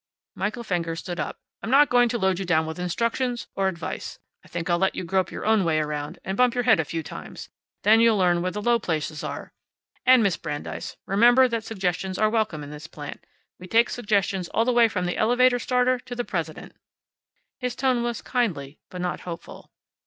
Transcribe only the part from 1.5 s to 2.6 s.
"I'm not going to load you